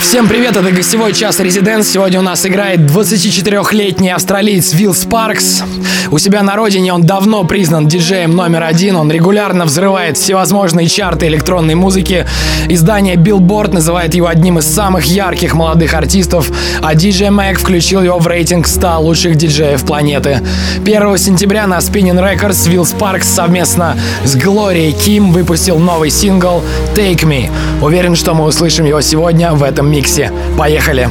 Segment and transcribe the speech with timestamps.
[0.00, 1.88] Всем привет, это гостевой час Резиденс.
[1.88, 5.62] Сегодня у нас играет 24-летний австралиец Вилл Спаркс.
[6.10, 8.96] У себя на родине он давно признан диджеем номер один.
[8.96, 12.26] Он регулярно взрывает всевозможные чарты электронной музыки.
[12.68, 16.50] Издание Billboard называет его одним из самых ярких молодых артистов,
[16.82, 20.42] а DJ Mag включил его в рейтинг 100 лучших диджеев планеты.
[20.82, 26.62] 1 сентября на Spinning Records Вилл Спаркс совместно с Глорией Ким выпустил новый сингл
[26.94, 27.50] Take Me.
[27.82, 30.31] Уверен, что мы услышим его сегодня в этом миксе.
[30.57, 31.09] Поехали!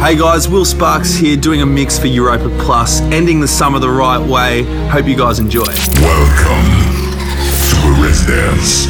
[0.00, 3.90] Hey guys, Will Sparks here doing a mix for Europa Plus, ending the summer the
[3.90, 4.62] right way.
[4.88, 5.66] Hope you guys enjoy.
[6.00, 6.66] Welcome
[7.70, 8.86] to Residence.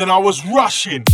[0.00, 1.04] And I was rushing.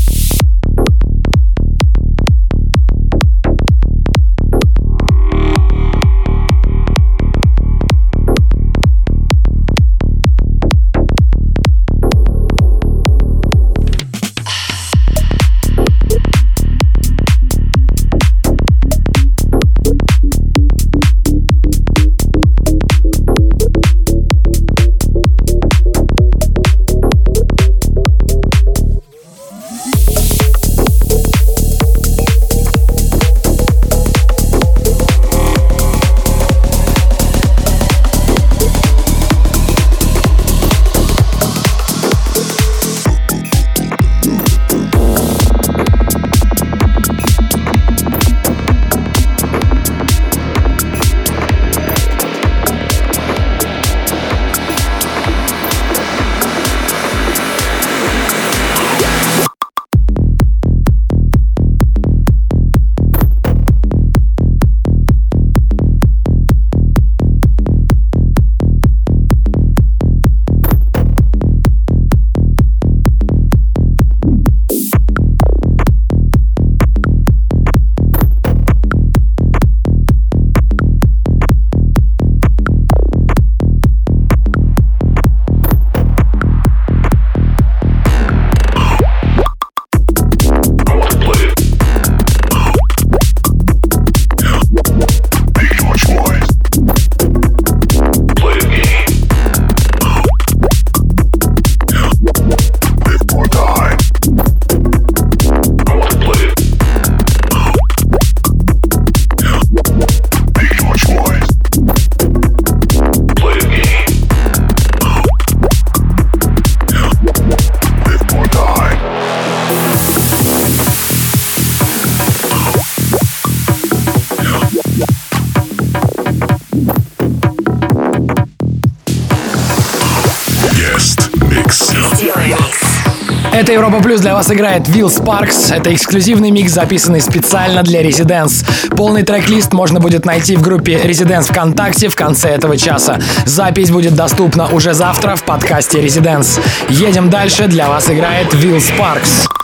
[133.91, 135.75] Европа Плюс для вас играет Will Sparks.
[135.75, 138.65] Это эксклюзивный микс, записанный специально для Residents.
[138.95, 143.19] Полный трек-лист можно будет найти в группе Residents ВКонтакте в конце этого часа.
[143.47, 146.61] Запись будет доступна уже завтра в подкасте Residents.
[146.89, 147.67] Едем дальше.
[147.67, 149.60] Для вас играет Will Sparks.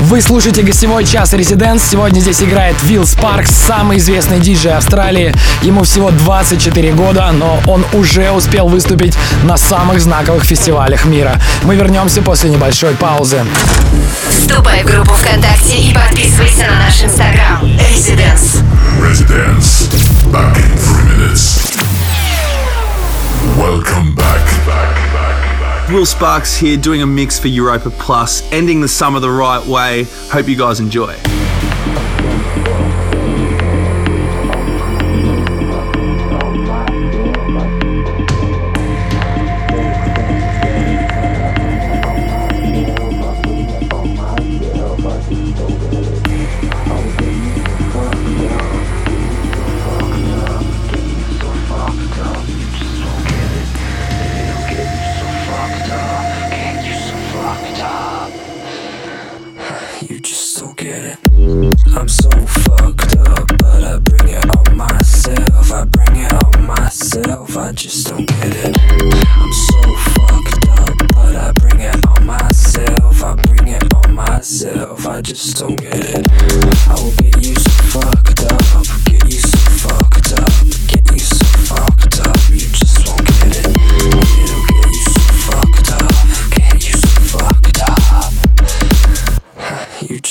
[0.00, 1.82] Вы слушаете гостевой час Резиденс.
[1.82, 5.34] Сегодня здесь играет Вилл Спаркс, самый известный диджей Австралии.
[5.62, 11.40] Ему всего 24 года, но он уже успел выступить на самых знаковых фестивалях мира.
[11.62, 13.44] Мы вернемся после небольшой паузы.
[14.30, 17.60] Вступай в группу ВКонтакте и подписывайся на наш инстаграм.
[17.62, 18.58] Резиденс.
[19.02, 19.88] Резиденс.
[20.32, 21.60] Back in three minutes.
[23.56, 24.40] Welcome back.
[24.66, 24.89] back.
[25.92, 30.04] Will Sparks here doing a mix for Europa Plus, ending the summer the right way.
[30.28, 31.16] Hope you guys enjoy.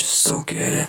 [0.00, 0.88] just soak it.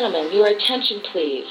[0.00, 1.44] gentlemen, your attention please.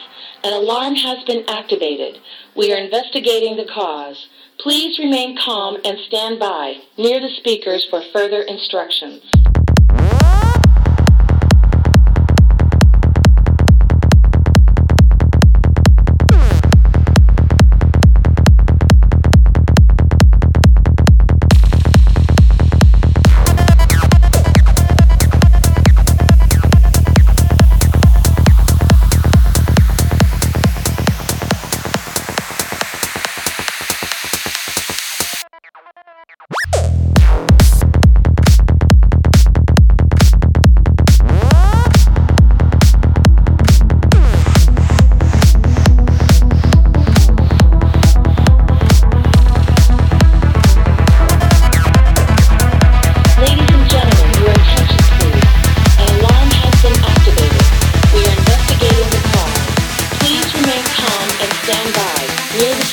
[0.43, 2.19] An alarm has been activated.
[2.55, 4.27] We are investigating the cause.
[4.59, 9.21] Please remain calm and stand by near the speakers for further instructions.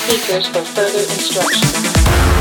[0.08, 2.35] Speakers for further instructions.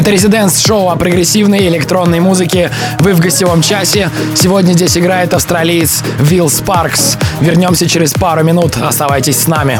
[0.00, 2.70] Это резиденс-шоу о прогрессивной электронной музыке.
[3.00, 4.10] Вы в гостевом часе.
[4.34, 7.18] Сегодня здесь играет австралиец Вилл Спаркс.
[7.42, 8.78] Вернемся через пару минут.
[8.78, 9.78] Оставайтесь с нами.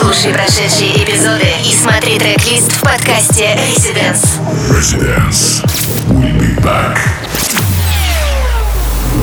[0.00, 4.24] Слушай прошедшие эпизоды и смотри трек-лист в подкасте Residence.
[4.70, 5.62] Residence.
[6.08, 6.96] We'll be back.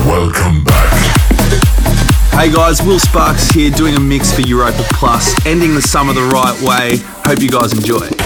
[0.06, 0.92] Welcome back.
[2.30, 6.22] Hey guys, Will Sparks here doing a mix for Europa Plus, ending the summer the
[6.32, 6.98] right way.
[7.24, 8.19] Hope you guys enjoy.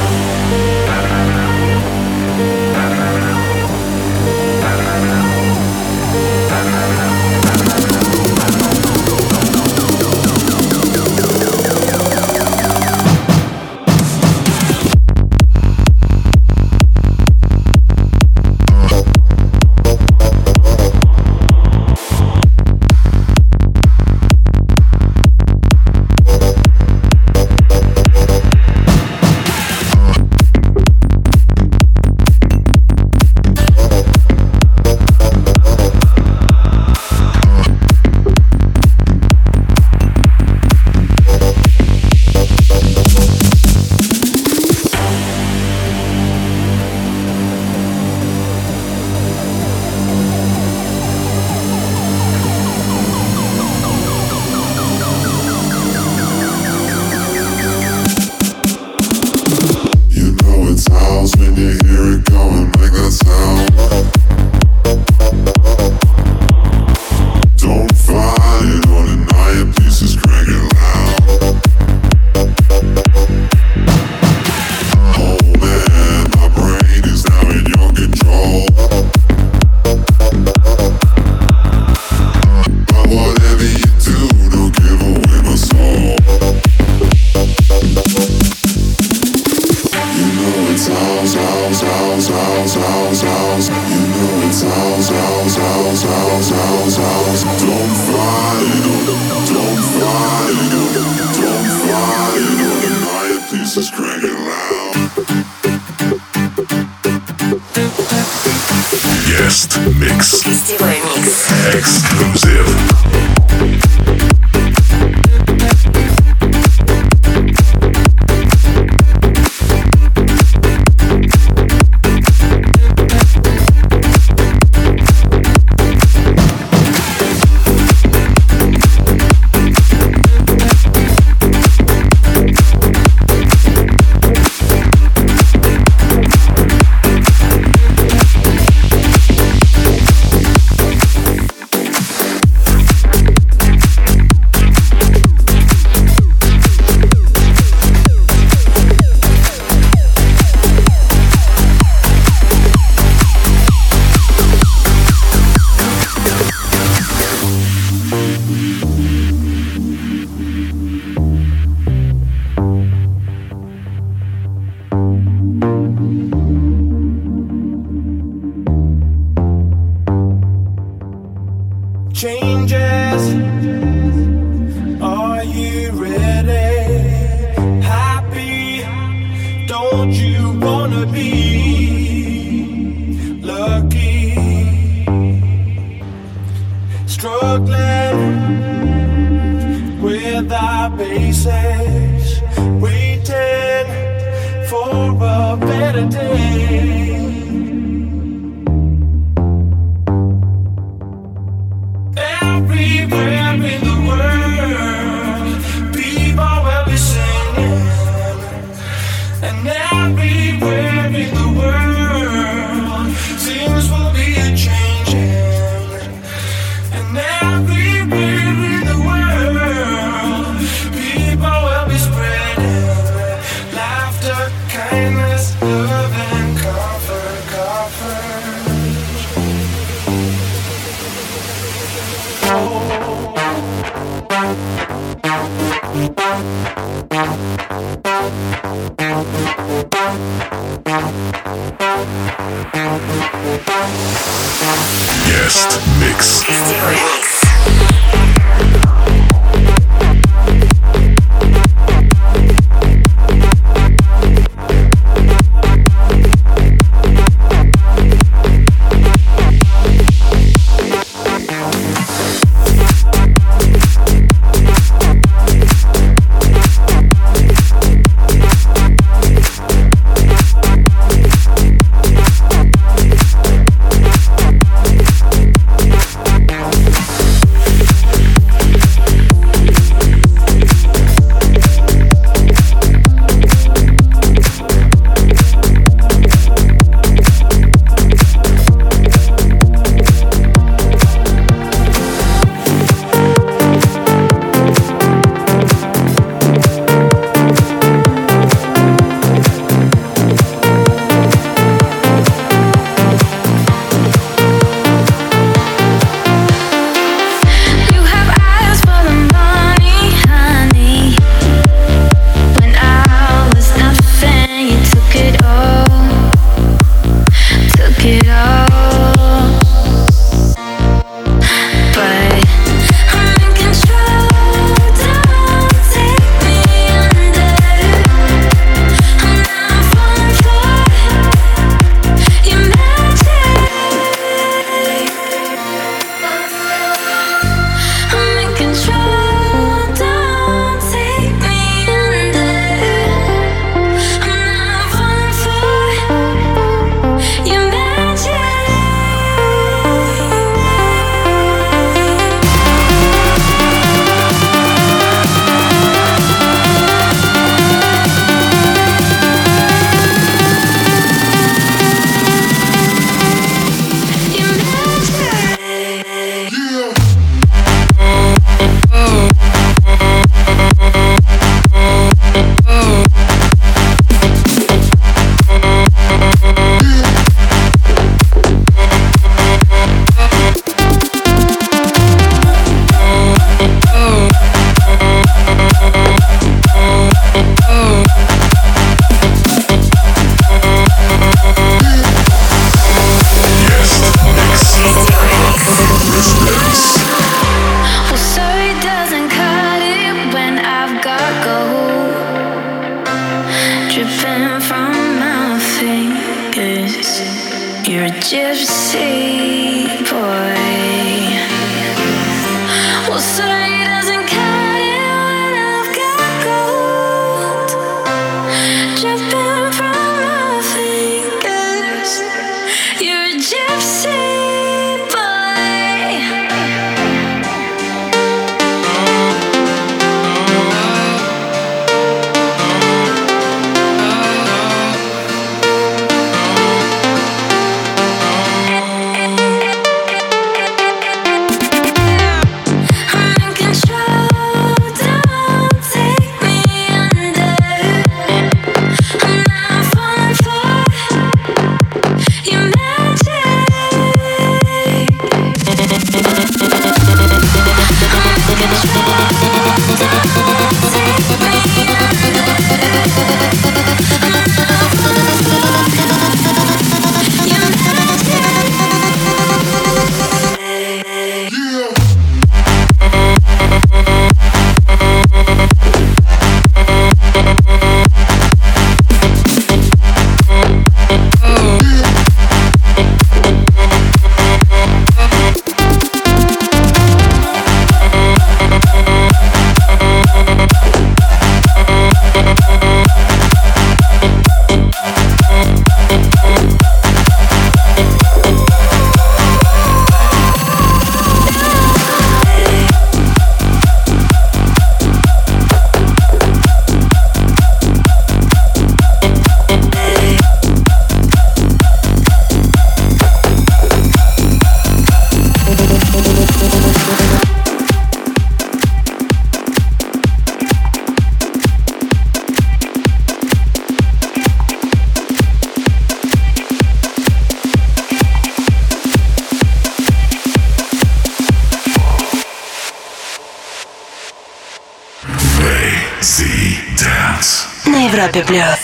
[538.35, 538.84] На Европе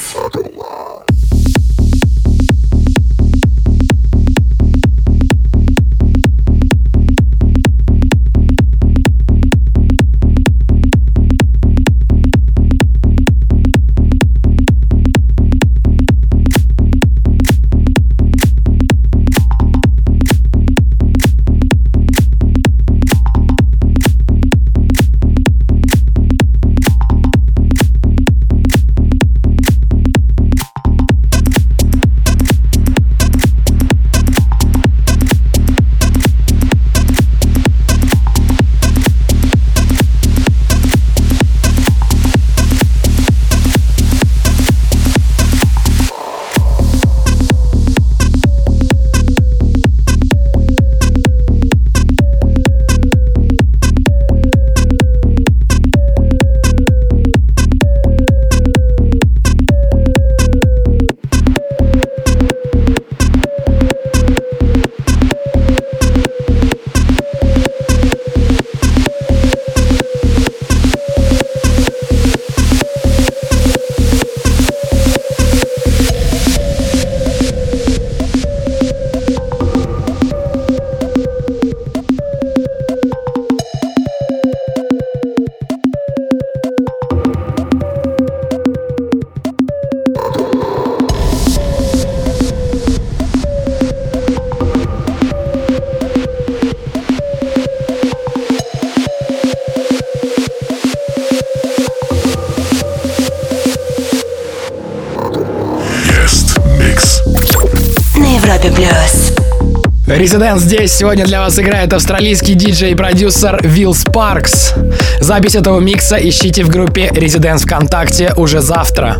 [110.21, 114.75] Резидент здесь сегодня для вас играет австралийский диджей и продюсер Вилл Спаркс.
[115.19, 119.17] Запись этого микса ищите в группе Резиденс ВКонтакте уже завтра.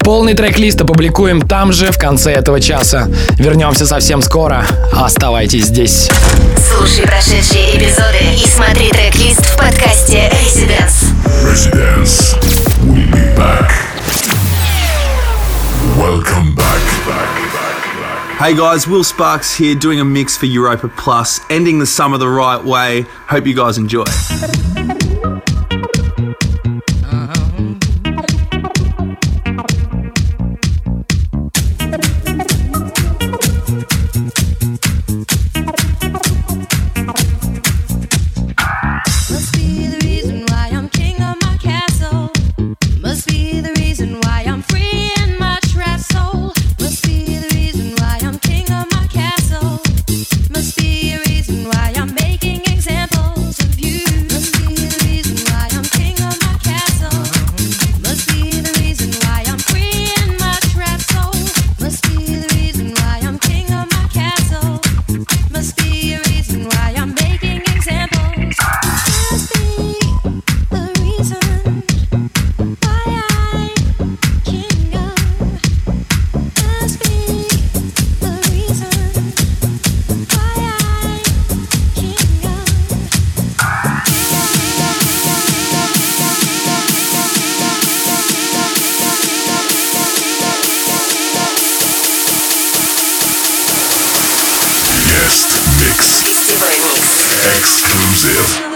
[0.00, 3.08] Полный трек-лист опубликуем там же в конце этого часа.
[3.38, 4.66] Вернемся совсем скоро.
[4.92, 6.10] Оставайтесь здесь.
[6.76, 11.14] Слушай прошедшие эпизоды и смотри трек-лист в подкасте Residence.
[11.46, 12.36] Residence.
[12.84, 13.72] We'll be back.
[15.96, 17.41] Welcome back.
[18.42, 22.28] Hey guys, Will Sparks here doing a mix for Europa Plus, ending the summer the
[22.28, 23.02] right way.
[23.28, 24.02] Hope you guys enjoy.
[97.62, 98.71] Exclusive.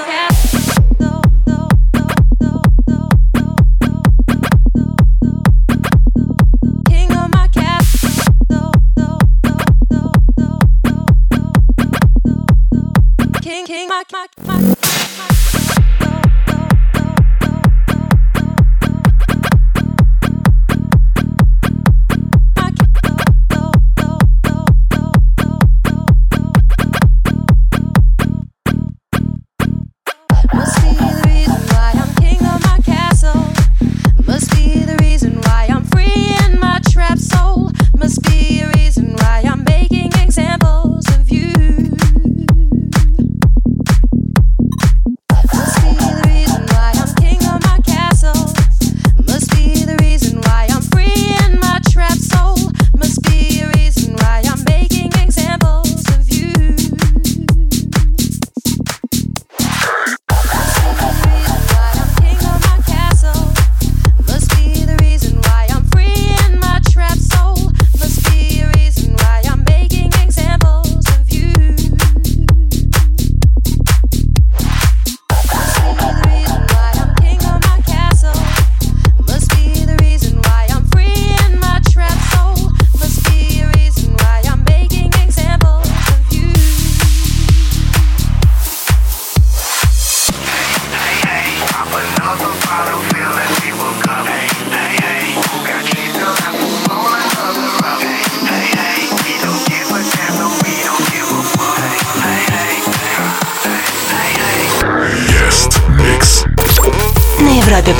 [107.86, 107.92] На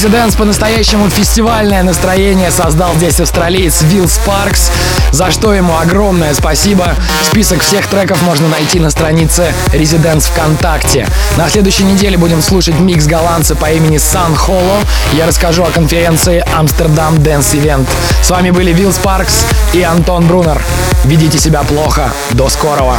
[0.00, 4.70] Резиденс по-настоящему фестивальное настроение создал здесь австралиец Вилл Спаркс,
[5.12, 6.94] за что ему огромное спасибо.
[7.22, 11.06] Список всех треков можно найти на странице Резиденс ВКонтакте.
[11.36, 14.78] На следующей неделе будем слушать микс голландца по имени Сан Холло.
[15.12, 17.86] Я расскажу о конференции Амстердам Dance Event.
[18.22, 19.44] С вами были Вилл Спаркс
[19.74, 20.62] и Антон Брунер.
[21.04, 22.10] Ведите себя плохо.
[22.30, 22.96] До скорого.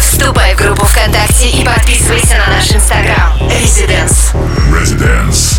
[0.00, 3.36] Вступай в группу ВКонтакте и подписывайся на наш инстаграм.
[3.38, 4.34] Residence.
[4.72, 5.55] Residence.